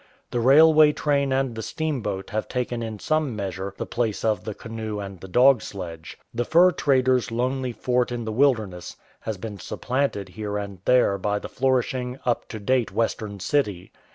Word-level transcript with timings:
The 0.31 0.39
railway 0.39 0.93
train 0.93 1.31
and 1.31 1.53
the 1.53 1.61
steamboat 1.61 2.31
have 2.31 2.47
taken 2.47 2.81
in 2.81 2.97
some 2.97 3.35
measure 3.35 3.75
the 3.77 3.85
place 3.85 4.25
of 4.25 4.45
the 4.45 4.55
canoe 4.55 4.99
and 4.99 5.19
the 5.19 5.27
dog 5.27 5.61
sledge. 5.61 6.17
The 6.33 6.43
fur 6.43 6.71
trader\s 6.71 7.29
lonely 7.29 7.71
fort 7.71 8.11
in 8.11 8.25
the 8.25 8.31
wilderness 8.31 8.95
has 9.19 9.37
been 9.37 9.59
supplanted 9.59 10.29
here 10.29 10.57
and 10.57 10.79
there 10.85 11.19
by 11.19 11.37
the 11.37 11.49
flourishing, 11.49 12.17
up 12.25 12.47
to 12.47 12.59
date 12.59 12.91
Western 12.91 13.39
city. 13.39 13.91